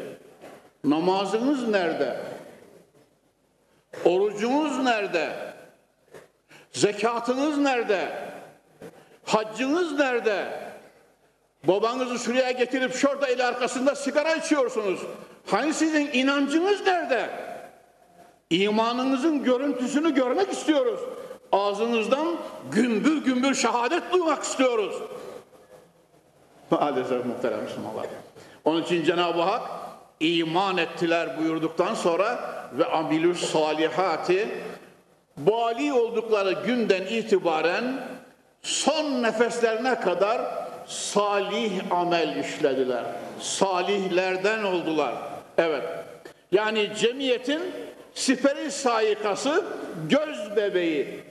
[0.83, 2.17] Namazınız nerede?
[4.05, 5.29] Orucunuz nerede?
[6.71, 8.30] Zekatınız nerede?
[9.25, 10.45] Haccınız nerede?
[11.63, 14.99] Babanızı şuraya getirip şurada el arkasında sigara içiyorsunuz.
[15.45, 17.29] Hani sizin inancınız nerede?
[18.49, 20.99] İmanınızın görüntüsünü görmek istiyoruz.
[21.51, 22.27] Ağzınızdan
[22.71, 24.95] gümbür gümbür şehadet duymak istiyoruz.
[26.71, 28.05] Maalesef muhterem Müslümanlar.
[28.65, 29.61] Onun için Cenab-ı Hak
[30.19, 32.39] iman ettiler buyurduktan sonra
[32.73, 34.49] ve amilus salihati
[35.37, 38.07] bali oldukları günden itibaren
[38.61, 40.41] son nefeslerine kadar
[40.87, 43.03] salih amel işlediler.
[43.39, 45.13] Salihlerden oldular.
[45.57, 45.83] Evet.
[46.51, 47.61] Yani cemiyetin
[48.13, 49.63] siperi sayikası
[50.09, 51.23] göz bebeği.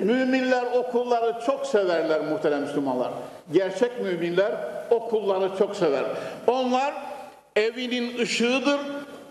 [0.00, 3.12] Müminler okulları çok severler muhterem Müslümanlar.
[3.52, 4.52] Gerçek müminler
[4.90, 6.04] okulları çok sever.
[6.46, 6.94] Onlar
[7.56, 8.80] evinin ışığıdır,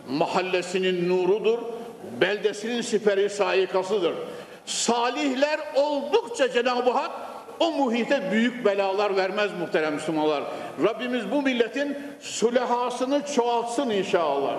[0.10, 1.60] mahallesinin nurudur,
[2.22, 4.14] beldesinin siperi sayikasıdır.
[4.66, 7.12] Salihler oldukça Cenab-ı Hak
[7.62, 10.44] o muhite büyük belalar vermez muhterem Müslümanlar.
[10.84, 14.56] Rabbimiz bu milletin sülehasını çoğaltsın inşallah.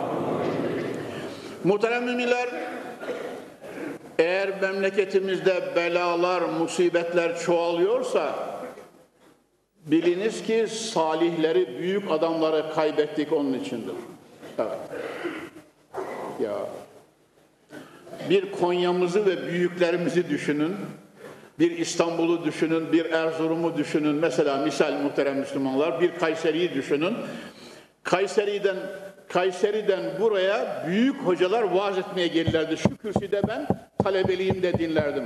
[1.64, 2.48] Muhterem müminler,
[4.18, 8.34] eğer memleketimizde belalar, musibetler çoğalıyorsa,
[9.86, 13.94] biliniz ki salihleri, büyük adamları kaybettik onun içindir.
[14.58, 14.78] Evet.
[16.40, 16.54] Ya.
[18.30, 20.76] Bir Konya'mızı ve büyüklerimizi düşünün.
[21.58, 24.14] Bir İstanbul'u düşünün, bir Erzurum'u düşünün.
[24.14, 27.14] Mesela misal muhterem Müslümanlar, bir Kayseri'yi düşünün.
[28.02, 28.76] Kayseri'den
[29.28, 32.76] Kayseri'den buraya büyük hocalar vaaz etmeye gelirlerdi.
[32.76, 33.66] Şu kürsüde ben
[34.02, 35.24] talebeliğimde dinlerdim.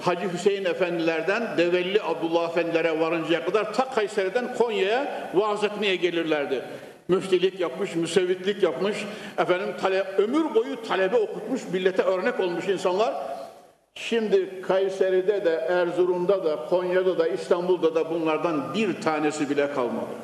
[0.00, 6.62] Hacı Hüseyin efendilerden Develli Abdullah efendilere varıncaya kadar ta Kayseri'den Konya'ya vaaz etmeye gelirlerdi.
[7.08, 8.96] Müftilik yapmış, müsevvitlik yapmış,
[9.38, 13.14] efendim tale, ömür boyu talebe okutmuş, millete örnek olmuş insanlar.
[13.94, 20.14] Şimdi Kayseri'de de, Erzurum'da da, Konya'da da, İstanbul'da da bunlardan bir tanesi bile kalmadı.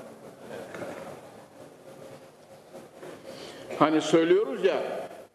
[3.78, 4.82] Hani söylüyoruz ya,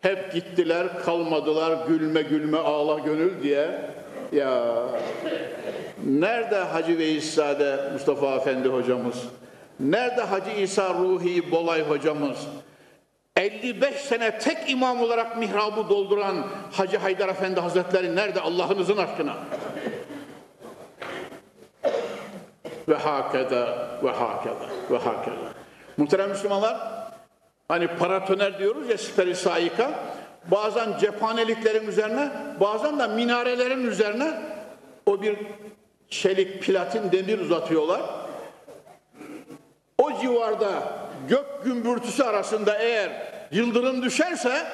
[0.02, 3.82] hep gittiler, kalmadılar, gülme gülme ağla gönül diye.
[4.32, 4.76] Ya
[6.06, 9.16] nerede Hacı Veysade Mustafa Efendi hocamız?
[9.80, 12.38] Nerede Hacı İsa Ruhi Bolay hocamız?
[13.38, 19.38] 55 sene tek imam olarak mihrabı dolduran Hacı Haydar Efendi Hazretleri nerede Allah'ınızın aşkına?
[22.90, 25.54] Ve hakeda ve hakeda ve hakeda.
[25.98, 26.78] Muhterem Müslümanlar,
[27.68, 29.92] hani paratoner diyoruz ya siperi saika,
[30.52, 34.34] bazen cephaneliklerin üzerine, bazen de minarelerin üzerine
[35.06, 35.38] o bir
[36.10, 38.02] çelik, platin, demir uzatıyorlar.
[39.98, 40.70] O civarda
[41.30, 43.12] gök gümbürtüsü arasında eğer
[43.52, 44.66] yıldırım düşerse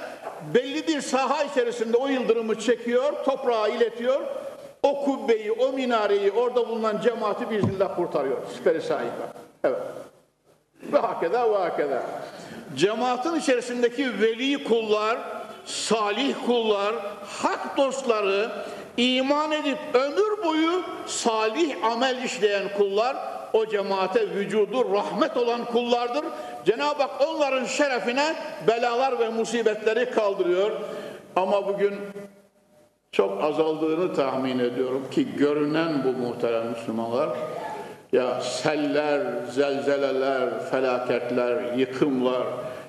[0.54, 4.22] belli bir saha içerisinde o yıldırımı çekiyor, toprağa iletiyor.
[4.84, 8.38] O kubbeyi, o minareyi, orada bulunan cemaati biiznillah kurtarıyor.
[8.58, 9.10] Süperi sahibi.
[9.64, 9.82] Evet.
[10.94, 12.04] Ve hakeda ve hakeda.
[12.76, 15.18] Cemaatin içerisindeki veli kullar,
[15.66, 18.52] salih kullar, hak dostları,
[18.98, 23.18] iman edip ömür boyu salih amel işleyen kullar
[23.54, 26.26] o cemaate vücudu rahmet olan kullardır.
[26.66, 28.36] Cenab-ı Hak onların şerefine
[28.68, 30.72] belalar ve musibetleri kaldırıyor.
[31.36, 31.94] Ama bugün
[33.12, 37.30] çok azaldığını tahmin ediyorum ki görünen bu muhterem Müslümanlar.
[38.12, 42.44] Ya seller, zelzeleler, felaketler, yıkımlar,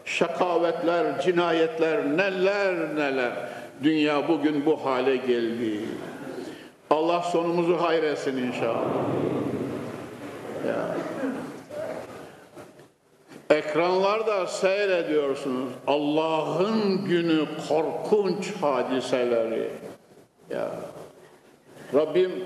[0.05, 3.33] şakavetler, cinayetler, neler neler.
[3.83, 5.81] Dünya bugün bu hale geldi.
[6.91, 8.85] Allah sonumuzu hayretsin inşallah.
[13.51, 19.71] Ekranlarda seyrediyorsunuz Allah'ın günü korkunç hadiseleri.
[20.51, 20.71] Ya
[21.95, 22.45] Rabbim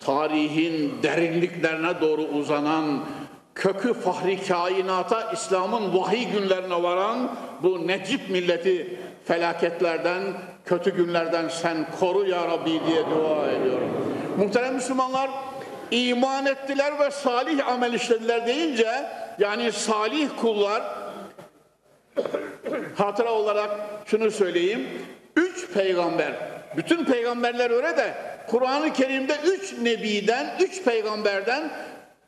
[0.00, 3.04] tarihin derinliklerine doğru uzanan,
[3.54, 7.30] kökü fahri kainata, İslam'ın vahiy günlerine varan
[7.62, 10.22] bu Necip milleti felaketlerden,
[10.64, 13.90] kötü günlerden sen koru ya Rabbi diye dua ediyorum.
[14.38, 15.30] Muhterem Müslümanlar,
[15.90, 19.04] iman ettiler ve salih amel işlediler deyince,
[19.38, 20.82] yani salih kullar,
[22.96, 23.70] hatıra olarak
[24.06, 24.88] şunu söyleyeyim,
[25.36, 26.32] üç peygamber,
[26.76, 28.14] bütün peygamberler öyle de,
[28.50, 31.70] Kur'an-ı Kerim'de üç nebiden, üç peygamberden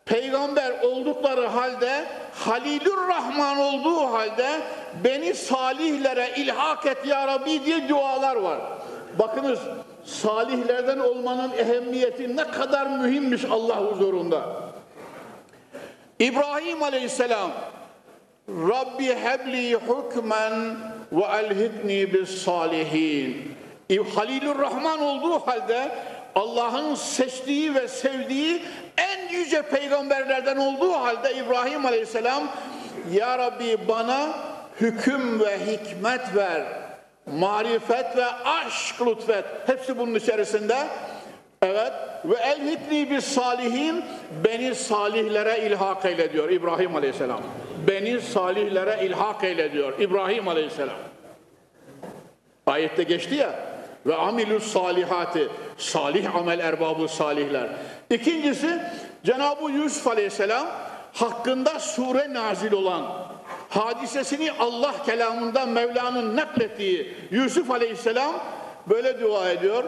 [0.04, 4.60] peygamber oldukları halde Halilur Rahman olduğu halde
[5.04, 8.58] beni salihlere ilhak et ya Rabbi diye dualar var.
[9.18, 9.58] Bakınız
[10.04, 14.42] salihlerden olmanın ehemmiyeti ne kadar mühimmiş Allah huzurunda.
[16.18, 17.50] İbrahim Aleyhisselam
[18.48, 20.76] Rabbi hebli hukmen
[21.12, 23.52] ve elhikni bis salihin.
[24.14, 25.90] Halilur Rahman olduğu halde
[26.34, 28.62] Allah'ın seçtiği ve sevdiği
[28.96, 32.42] en yüce peygamberlerden olduğu halde İbrahim Aleyhisselam
[33.12, 34.28] Ya Rabbi bana
[34.80, 36.62] hüküm ve hikmet ver,
[37.26, 39.44] marifet ve aşk lütfet.
[39.66, 40.76] Hepsi bunun içerisinde.
[41.62, 41.92] Evet
[42.24, 44.04] ve elhikni bir salihin
[44.44, 47.40] beni salihlere ilhak eyle diyor İbrahim Aleyhisselam.
[47.86, 50.96] Beni salihlere ilhak eyle diyor İbrahim Aleyhisselam.
[52.66, 53.50] Ayette geçti ya
[54.06, 57.68] ve amilus salihati salih amel erbabı salihler.
[58.10, 58.82] İkincisi
[59.24, 60.66] Cenab-ı Yusuf Aleyhisselam
[61.12, 63.31] hakkında sure nazil olan
[63.74, 68.34] hadisesini Allah kelamından Mevla'nın naklettiği Yusuf Aleyhisselam
[68.86, 69.84] böyle dua ediyor.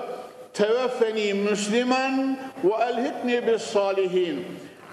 [0.52, 4.46] Teveffeni Müslüman ve elhikni bis salihin.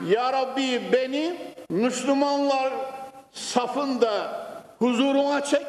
[0.10, 1.36] Ya Rabbi beni
[1.70, 2.74] Müslümanlar
[3.32, 4.42] safında
[4.80, 5.66] huzuruna çek.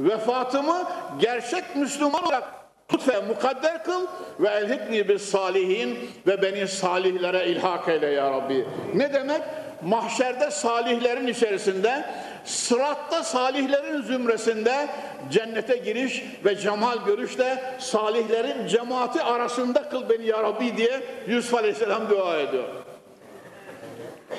[0.00, 0.84] Vefatımı
[1.18, 2.44] gerçek Müslüman olarak
[2.88, 4.06] tut ve mukadder kıl
[4.40, 8.66] ve elhikni bis salihin ve beni salihlere ilhak eyle ya Rabbi.
[8.94, 9.40] Ne demek?
[9.82, 12.04] Mahşerde salihlerin içerisinde,
[12.44, 14.88] sıratta salihlerin zümresinde
[15.30, 22.10] cennete giriş ve cemal görüşte salihlerin cemaati arasında kıl beni ya Rabbi diye Yusuf Aleyhisselam
[22.10, 22.68] dua ediyor.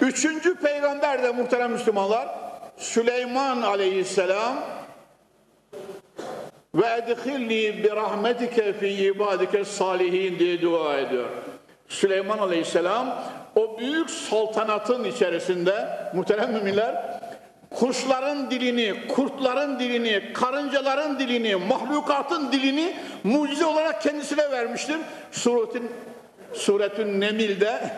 [0.02, 2.30] Üçüncü peygamber de muhterem Müslümanlar
[2.78, 4.56] Süleyman Aleyhisselam
[6.76, 11.30] ve edhilni bi rahmetike fi ibadike salihin diye dua ediyor.
[11.88, 13.24] Süleyman Aleyhisselam
[13.56, 17.19] o büyük saltanatın içerisinde muhterem müminler
[17.72, 24.98] kuşların dilini, kurtların dilini, karıncaların dilini, mahlukatın dilini mucize olarak kendisine vermiştir.
[25.32, 25.92] Suretin
[26.54, 27.92] Suretün Nemil'de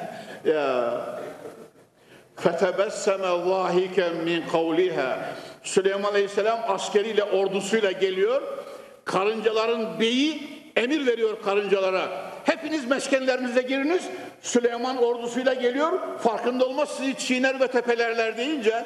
[2.35, 5.19] fetebesseme zahiken min kavliha
[5.63, 8.41] Süleyman Aleyhisselam askeriyle ordusuyla geliyor.
[9.05, 10.43] Karıncaların beyi
[10.75, 12.31] emir veriyor karıncalara.
[12.45, 14.03] Hepiniz meskenlerinize giriniz.
[14.41, 15.91] Süleyman ordusuyla geliyor.
[16.19, 18.85] Farkında olmaz sizi çiğner ve tepelerler deyince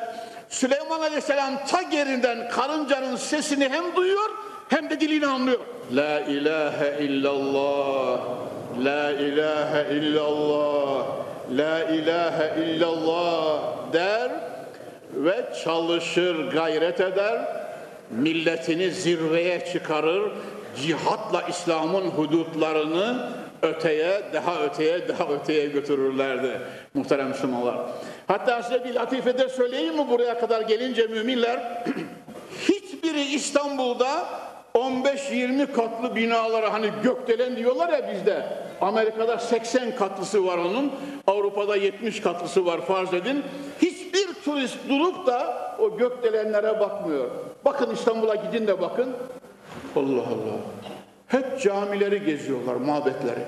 [0.49, 4.29] Süleyman Aleyhisselam ta gerinden karıncanın sesini hem duyuyor
[4.69, 5.59] hem de dilini anlıyor.
[5.93, 8.19] La ilahe illallah.
[8.83, 11.05] La ilahe illallah.
[11.51, 13.61] La ilahe illallah
[13.93, 14.31] der
[15.13, 17.41] ve çalışır, gayret eder,
[18.11, 20.31] milletini zirveye çıkarır,
[20.81, 23.29] cihatla İslam'ın hudutlarını
[23.61, 26.61] öteye, daha öteye, daha öteye götürürlerdi
[26.93, 27.75] muhterem Müslümanlar.
[28.27, 31.83] Hatta size bir latifede söyleyeyim mi buraya kadar gelince müminler?
[32.69, 34.25] Hiçbiri İstanbul'da
[34.75, 38.45] 15-20 katlı binalara hani gökdelen diyorlar ya bizde.
[38.81, 40.91] Amerika'da 80 katlısı var onun.
[41.27, 43.43] Avrupa'da 70 katlısı var farz edin.
[43.81, 47.29] Hiçbir turist durup da o gökdelenlere bakmıyor.
[47.65, 49.15] Bakın İstanbul'a gidin de bakın.
[49.95, 50.94] Allah Allah.
[51.27, 53.39] Hep camileri geziyorlar, mabetleri.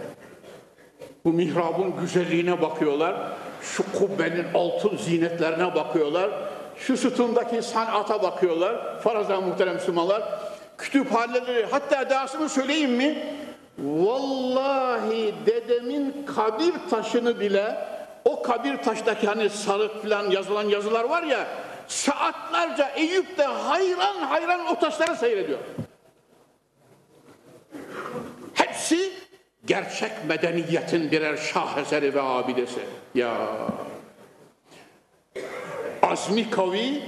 [1.26, 3.16] Bu mihrabın güzelliğine bakıyorlar.
[3.62, 6.30] Şu kubbenin altın zinetlerine bakıyorlar.
[6.78, 9.00] Şu sütundaki sanata bakıyorlar.
[9.00, 10.24] Faraza muhterem Müslümanlar.
[10.78, 13.24] Kütüphaneleri, hatta dahasını söyleyeyim mi?
[13.80, 17.76] Vallahi dedemin kabir taşını bile
[18.26, 21.48] o kabir taştaki hani sarık falan yazılan yazılar var ya
[21.88, 25.60] saatlerce Eyüp de hayran hayran o taşları seyrediyor.
[28.54, 29.12] Hepsi
[29.68, 32.80] gerçek medeniyetin birer şaheseri ve abidesi.
[33.16, 33.48] Ya
[36.02, 37.02] azmi kavi,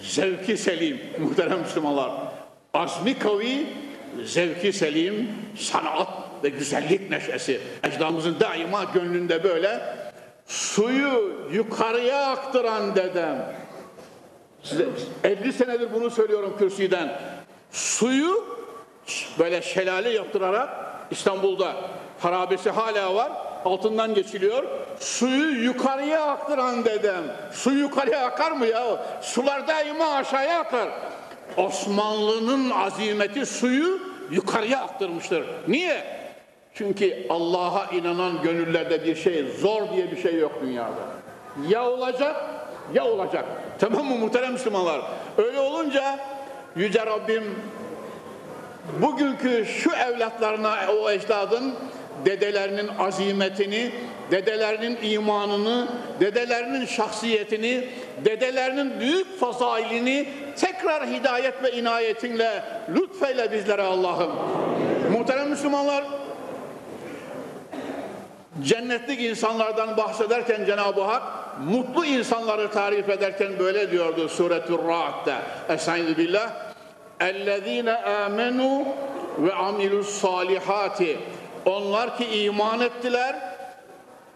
[0.00, 2.12] zevki selim muhterem Müslümanlar.
[2.74, 3.66] Azmi kavi,
[4.24, 5.28] zevki selim,
[5.58, 6.08] sanat
[6.44, 7.60] ve güzellik neşesi.
[7.84, 9.80] Ecdamızın daima gönlünde böyle
[10.46, 13.54] suyu yukarıya aktıran dedem.
[14.62, 14.86] Size
[15.24, 17.20] 50 senedir bunu söylüyorum kürsüden.
[17.70, 18.44] Suyu
[19.38, 21.72] böyle şelale yaptırarak İstanbul'da
[22.20, 23.32] harabesi hala var.
[23.64, 24.64] altından geçiliyor.
[25.00, 27.22] Suyu yukarıya aktıran dedem.
[27.52, 28.82] Su yukarıya akar mı ya?
[29.22, 30.88] Sular daima aşağıya akar.
[31.56, 34.00] Osmanlı'nın azimeti suyu
[34.30, 35.44] yukarıya aktırmıştır.
[35.68, 36.04] Niye?
[36.74, 41.02] Çünkü Allah'a inanan gönüllerde bir şey, zor diye bir şey yok dünyada.
[41.68, 42.36] Ya olacak,
[42.94, 43.44] ya olacak.
[43.78, 45.00] Tamam mı muhterem Müslümanlar?
[45.38, 46.18] Öyle olunca
[46.76, 47.54] Yüce Rabbim
[49.02, 51.74] bugünkü şu evlatlarına o ecdadın
[52.24, 53.92] dedelerinin azimetini,
[54.30, 55.88] dedelerinin imanını,
[56.20, 57.88] dedelerinin şahsiyetini,
[58.24, 62.62] dedelerinin büyük fazailini tekrar hidayet ve inayetinle
[62.94, 64.32] lütfeyle bizlere Allah'ım.
[65.12, 66.04] Muhterem Müslümanlar,
[68.62, 71.22] cennetlik insanlardan bahsederken Cenab-ı Hak
[71.64, 75.34] mutlu insanları tarif ederken böyle diyordu Suretür Ra'd'de.
[75.68, 76.16] Estaizu
[77.20, 78.84] Ellezine amenu
[79.38, 80.24] ve amilus.
[81.64, 83.36] Onlar ki iman ettiler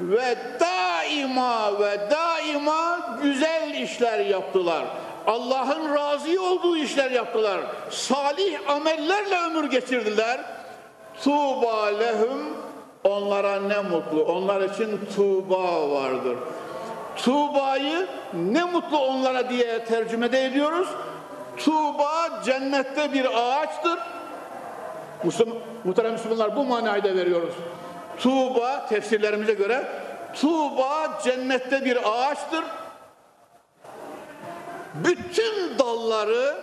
[0.01, 4.85] ve daima ve daima güzel işler yaptılar.
[5.27, 7.61] Allah'ın razı olduğu işler yaptılar.
[7.91, 10.41] Salih amellerle ömür geçirdiler.
[11.24, 12.57] Tuğba lehum
[13.05, 14.24] onlara ne mutlu.
[14.24, 16.37] Onlar için tuğba vardır.
[17.16, 20.89] Tuğba'yı ne mutlu onlara diye tercümede ediyoruz.
[21.57, 23.98] Tuğba cennette bir ağaçtır.
[25.24, 27.54] Müslüman, muhterem Müslümanlar bu manayı da veriyoruz.
[28.18, 29.86] Tuğba tefsirlerimize göre
[30.34, 32.64] Tuğba cennette bir ağaçtır.
[34.94, 36.54] Bütün dalları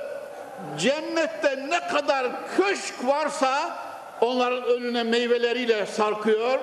[0.77, 2.27] cennette ne kadar
[2.57, 3.77] köşk varsa
[4.21, 6.59] onların önüne meyveleriyle sarkıyor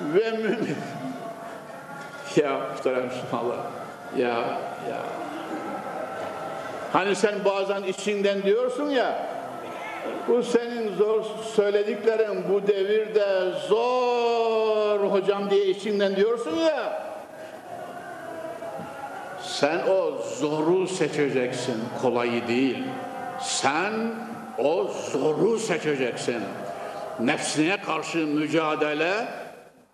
[0.00, 0.24] ve
[2.36, 3.58] ya muhterem Müslümanlar
[4.16, 4.34] ya
[4.90, 5.23] ya
[6.94, 9.34] hani sen bazen içinden diyorsun ya
[10.28, 11.24] bu senin zor
[11.54, 17.04] söylediklerin bu devirde zor hocam diye içinden diyorsun ya.
[19.42, 22.84] Sen o zoru seçeceksin, kolayı değil.
[23.40, 23.92] Sen
[24.58, 26.42] o zoru seçeceksin.
[27.20, 29.28] Nefsine karşı mücadele,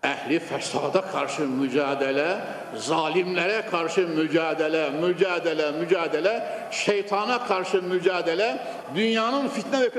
[0.03, 2.37] ehli fesada karşı mücadele,
[2.75, 8.57] zalimlere karşı mücadele, mücadele, mücadele, şeytana karşı mücadele,
[8.95, 9.89] dünyanın fitne ve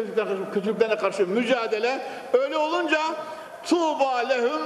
[0.55, 2.03] kötülüklerine karşı mücadele.
[2.33, 3.01] Öyle olunca
[3.65, 4.63] tuğba lehum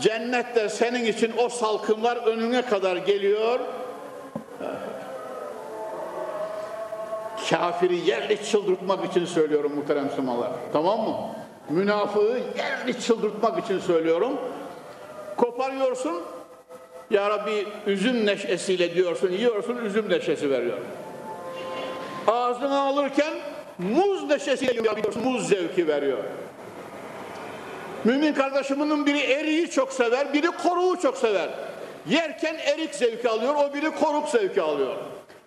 [0.00, 3.60] cennette senin için o salkımlar önüne kadar geliyor.
[7.50, 10.50] Kafiri yerli çıldırtmak için söylüyorum muhterem Müslümanlar.
[10.72, 11.16] Tamam mı?
[11.68, 14.32] Münafığı yerli çıldırtmak için söylüyorum
[15.36, 16.22] koparıyorsun.
[17.10, 20.78] Ya Rabbi üzüm neşesiyle diyorsun, yiyorsun, üzüm neşesi veriyor.
[22.26, 23.32] Ağzına alırken
[23.78, 26.18] muz neşesiyle yiyorsun, muz zevki veriyor.
[28.04, 31.48] Mümin kardeşimin biri eriği çok sever, biri koruğu çok sever.
[32.08, 34.96] Yerken erik zevki alıyor, o biri koruk zevki alıyor.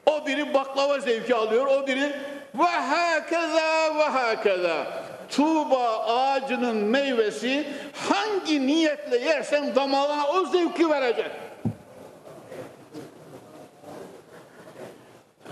[0.06, 2.16] O biri baklava zevki alıyor, o biri
[2.56, 4.88] ve hakeza ve hakeza.
[5.30, 11.32] Tuğba ağacının meyvesi hangi niyetle yersen damağına o zevki verecek.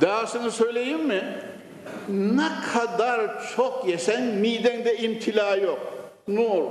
[0.01, 1.23] Dahasını söyleyeyim mi?
[2.09, 3.21] Ne kadar
[3.55, 5.79] çok yesen midende imtila yok.
[6.27, 6.63] Nur.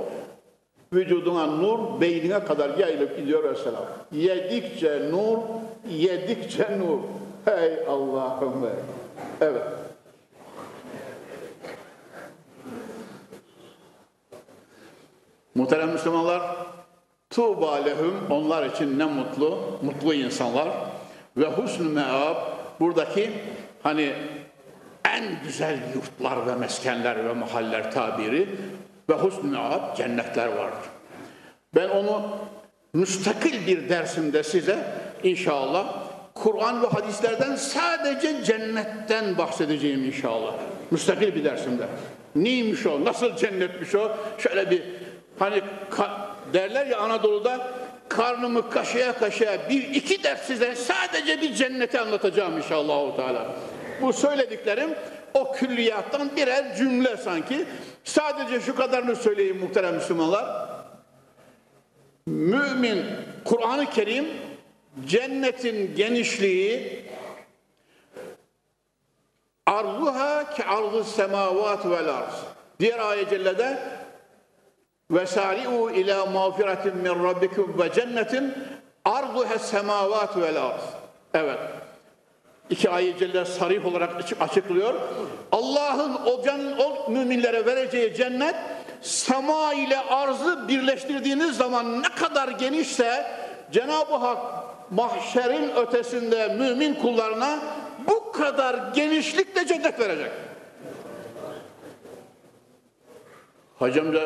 [0.93, 3.85] Vücuduna nur, beynine kadar yayılıp gidiyor Vesselam.
[4.11, 5.37] Yedikçe nur,
[5.89, 6.99] yedikçe nur.
[7.45, 8.69] Hey Allah'ım be.
[9.41, 9.84] Evet.
[15.55, 16.41] Muhterem Müslümanlar,
[17.29, 20.67] Tuğba lehum onlar için ne mutlu, mutlu insanlar
[21.37, 22.35] ve husnü meab
[22.79, 23.31] buradaki
[23.83, 24.13] hani
[25.05, 28.49] en güzel yurtlar ve meskenler ve mahaller tabiri
[29.09, 30.89] ve husnü meab cennetler vardır.
[31.75, 32.21] Ben onu
[32.93, 34.77] müstakil bir dersimde size
[35.23, 35.93] inşallah
[36.33, 40.53] Kur'an ve hadislerden sadece cennetten bahsedeceğim inşallah.
[40.91, 41.87] Müstakil bir dersimde.
[42.35, 43.05] Neymiş o?
[43.05, 44.11] Nasıl cennetmiş o?
[44.37, 44.83] Şöyle bir
[45.39, 45.61] Hani
[46.53, 47.67] derler ya Anadolu'da
[48.09, 53.15] karnımı kaşıya kaşıya bir iki ders size sadece bir cenneti anlatacağım inşallah.
[53.15, 53.45] Teala.
[54.01, 54.95] Bu söylediklerim
[55.33, 57.65] o külliyattan birer cümle sanki.
[58.03, 60.69] Sadece şu kadarını söyleyeyim muhterem Müslümanlar.
[62.25, 63.05] Mümin
[63.45, 64.27] Kur'an-ı Kerim
[65.05, 67.05] cennetin genişliği
[69.65, 72.35] arzuha ki arzu semavat vel arz.
[72.79, 73.79] Diğer ayet cellede
[76.25, 78.53] mağfiretin min rabbikum ve cennetin
[79.05, 80.81] arduha semavat vel arz.
[81.33, 81.59] Evet.
[82.69, 84.93] İki ayet celle sarih olarak açıklıyor.
[85.51, 88.55] Allah'ın o, can, o müminlere vereceği cennet
[89.01, 93.25] sema ile arzı birleştirdiğiniz zaman ne kadar genişse
[93.71, 94.37] Cenab-ı Hak
[94.91, 97.59] mahşerin ötesinde mümin kullarına
[98.07, 100.31] bu kadar genişlikle cennet verecek.
[103.79, 104.21] Hacı amca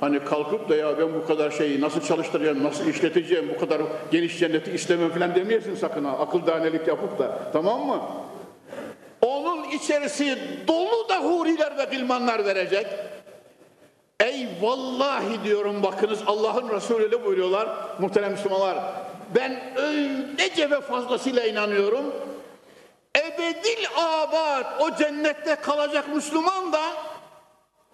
[0.00, 4.38] hani kalkıp da ya ben bu kadar şeyi nasıl çalıştıracağım, nasıl işleteceğim, bu kadar geniş
[4.38, 6.18] cenneti istemem falan demeyesin sakın ha.
[6.18, 7.38] Akıl danelik yapıp da.
[7.52, 8.02] Tamam mı?
[9.22, 10.38] Onun içerisi
[10.68, 12.86] dolu da huriler ve gılmanlar verecek.
[14.20, 17.68] Ey vallahi diyorum bakınız Allah'ın Resulü öyle buyuruyorlar
[17.98, 18.78] muhterem Müslümanlar.
[19.34, 22.04] Ben öylece ve fazlasıyla inanıyorum.
[23.16, 26.80] Ebedil abad o cennette kalacak Müslüman da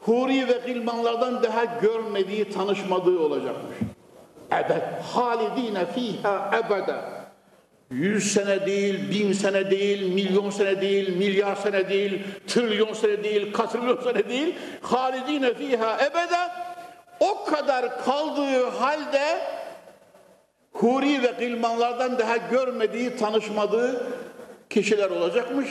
[0.05, 3.77] huri ve gılmanlardan daha görmediği, tanışmadığı olacakmış.
[4.53, 4.83] Ebed,
[5.13, 6.95] halidine fiha ebede.
[7.91, 13.53] Yüz sene değil, bin sene değil, milyon sene değil, milyar sene değil, trilyon sene değil,
[13.53, 14.55] katrilyon sene değil.
[14.83, 16.51] Halidine fiha ebede.
[17.21, 19.39] O kadar kaldığı halde
[20.73, 24.07] huri ve gılmanlardan daha görmediği, tanışmadığı
[24.71, 25.69] kişiler olacakmış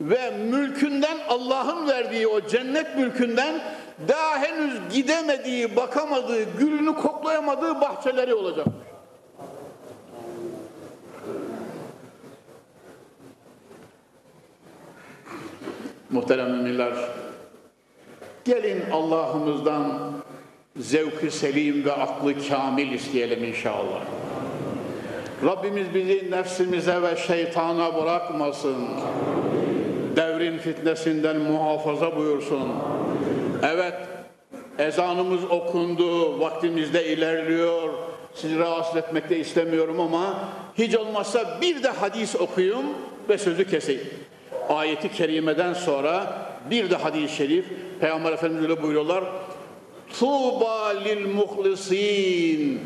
[0.00, 3.60] ve mülkünden Allah'ın verdiği o cennet mülkünden
[4.08, 8.88] daha henüz gidemediği, bakamadığı, gülünü koklayamadığı bahçeleri olacakmış.
[16.10, 16.92] Muhterem müminler,
[18.44, 20.12] gelin Allah'ımızdan
[20.76, 24.00] zevki selim ve aklı kamil isteyelim inşallah.
[25.44, 28.76] Rabbimiz bizi nefsimize ve şeytana bırakmasın.
[30.18, 32.68] Devrin fitnesinden muhafaza buyursun.
[33.62, 33.94] Evet,
[34.78, 37.88] ezanımız okundu, vaktimizde ilerliyor.
[38.34, 40.38] Sizi rahatsız etmek de istemiyorum ama
[40.78, 42.86] hiç olmazsa bir de hadis okuyayım
[43.28, 44.02] ve sözü keseyim.
[44.68, 47.64] Ayeti kerimeden sonra bir de hadis-i şerif
[48.00, 49.24] Peygamber Efendimiz öyle buyuruyorlar.
[50.18, 52.80] Tuğba lil muhlisin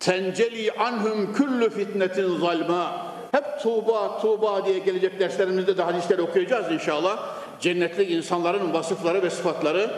[0.00, 3.09] tenceli anhum küllü fitnetin zalma.
[3.32, 7.18] Hep tuğba tuğba diye gelecek derslerimizde de hadisleri okuyacağız inşallah.
[7.60, 9.90] Cennetlik insanların vasıfları ve sıfatları.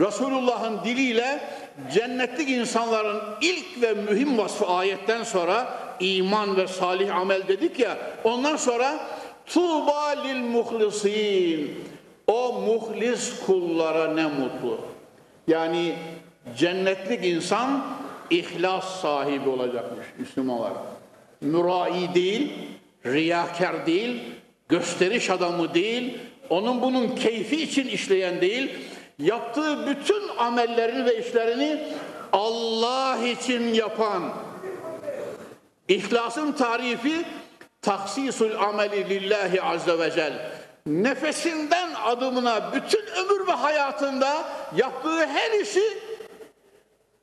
[0.00, 1.40] Resulullah'ın diliyle
[1.94, 5.66] cennetlik insanların ilk ve mühim vasfı ayetten sonra
[6.00, 7.98] iman ve salih amel dedik ya.
[8.24, 8.98] Ondan sonra
[9.46, 11.84] tuğba lil muhlisin.
[12.26, 14.80] O muhlis kullara ne mutlu.
[15.48, 15.94] Yani
[16.56, 17.84] cennetlik insan
[18.30, 20.72] ihlas sahibi olacakmış Müslümanlar.
[21.40, 22.52] Mürai değil,
[23.06, 24.22] riyakar değil,
[24.68, 26.18] gösteriş adamı değil,
[26.50, 28.70] onun bunun keyfi için işleyen değil,
[29.18, 31.78] yaptığı bütün amellerini ve işlerini
[32.32, 34.22] Allah için yapan,
[35.88, 37.24] ihlasın tarifi
[37.82, 40.32] taksisul ameli lillahi azze ve cel.
[40.86, 44.44] Nefesinden adımına bütün ömür ve hayatında
[44.76, 45.82] yaptığı her işi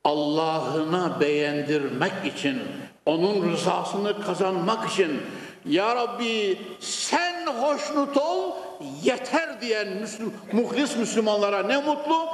[0.04, 2.62] Allah'ına beğendirmek için,
[3.06, 5.22] onun rızasını kazanmak için
[5.66, 8.52] Ya Rabbi sen hoşnut ol
[9.04, 12.28] yeter diyen Müslüm, muhlis Müslümanlara ne mutlu.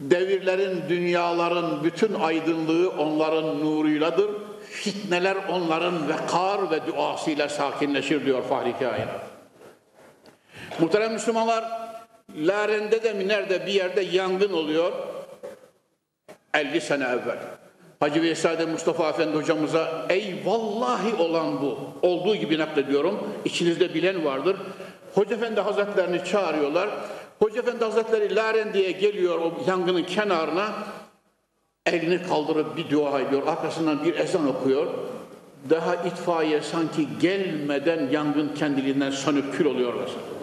[0.00, 4.30] Devirlerin, dünyaların bütün aydınlığı onların nuruyladır.
[4.70, 9.26] Fitneler onların vekar ve duasıyla sakinleşir diyor Fahri Kainat.
[10.78, 11.64] Muhterem Müslümanlar,
[12.36, 14.92] Laren'de de mi nerede bir yerde yangın oluyor.
[16.54, 17.38] 50 sene evvel.
[18.00, 21.78] Hacı Veysade Mustafa Efendi hocamıza ey vallahi olan bu.
[22.02, 23.18] Olduğu gibi naklediyorum.
[23.44, 24.56] İçinizde bilen vardır.
[25.14, 26.88] Hoca Efendi Hazretlerini çağırıyorlar.
[27.38, 30.74] Hoca Efendi Hazretleri Laren diye geliyor o yangının kenarına.
[31.86, 33.46] Elini kaldırıp bir dua ediyor.
[33.46, 34.86] Arkasından bir ezan okuyor.
[35.70, 40.35] Daha itfaiye sanki gelmeden yangın kendiliğinden sönüp kül oluyor mesela.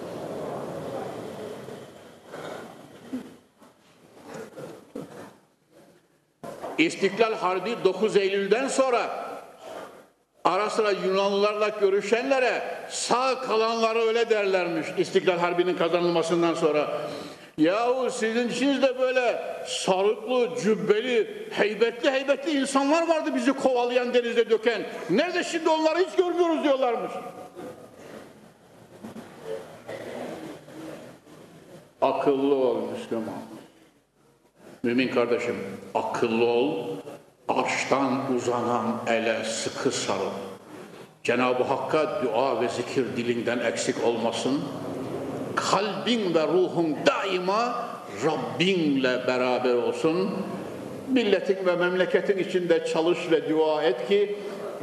[6.77, 9.09] İstiklal Harbi 9 Eylül'den sonra
[10.43, 16.87] ara sıra Yunanlılarla görüşenlere sağ kalanlara öyle derlermiş İstiklal Harbi'nin kazanılmasından sonra.
[17.57, 24.81] Yahu sizin içinizde böyle sarıklı, cübbeli, heybetli heybetli insanlar vardı bizi kovalayan denize döken.
[25.09, 27.11] Nerede şimdi onları hiç görmüyoruz diyorlarmış.
[32.01, 33.52] Akıllı ol Müslüman.
[34.85, 35.55] Mümin kardeşim
[35.95, 36.87] akıllı ol,
[37.47, 40.31] arştan uzanan ele sıkı sarıl.
[41.23, 44.61] Cenab-ı Hakk'a dua ve zikir dilinden eksik olmasın.
[45.55, 47.85] Kalbin ve ruhun daima
[48.25, 50.31] Rabbinle beraber olsun.
[51.09, 54.35] Milletin ve memleketin içinde çalış ve dua et ki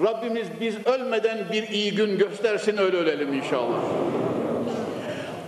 [0.04, 3.80] Rabbimiz biz ölmeden bir iyi gün göstersin öyle ölelim inşallah.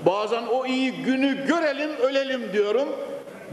[0.06, 2.88] Bazen o iyi günü görelim ölelim diyorum.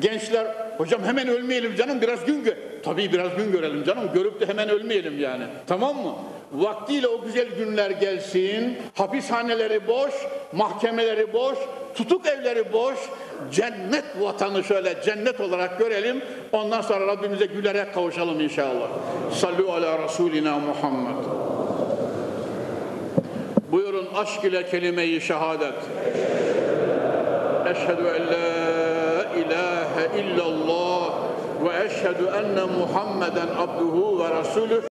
[0.01, 2.55] Gençler Hocam hemen ölmeyelim canım biraz gün gör.
[2.83, 4.03] Tabii biraz gün görelim canım.
[4.13, 5.43] Görüp de hemen ölmeyelim yani.
[5.67, 6.15] Tamam mı?
[6.51, 8.77] Vaktiyle o güzel günler gelsin.
[8.95, 10.13] Hapishaneleri boş,
[10.53, 11.57] mahkemeleri boş,
[11.95, 12.97] tutuk evleri boş.
[13.51, 16.21] Cennet vatanı şöyle cennet olarak görelim.
[16.51, 18.87] Ondan sonra Rabbimize gülerek kavuşalım inşallah.
[19.33, 21.25] Sallu ala Resulina Muhammed.
[23.71, 25.73] Buyurun aşk ile kelime-i şehadet.
[27.65, 28.38] Eşhedü en la
[30.19, 31.11] illallah
[31.63, 34.83] ve eşhedü enne Muhammeden abduhu ve resulüh.